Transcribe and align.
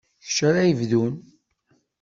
D 0.19 0.21
kečč 0.25 0.39
ara 0.47 0.61
yebdun. 0.69 1.13